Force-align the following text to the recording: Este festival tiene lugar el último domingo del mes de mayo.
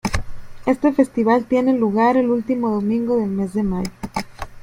Este 0.65 0.91
festival 0.93 1.45
tiene 1.45 1.77
lugar 1.77 2.17
el 2.17 2.31
último 2.31 2.71
domingo 2.71 3.17
del 3.17 3.29
mes 3.29 3.53
de 3.53 3.61
mayo. 3.61 3.91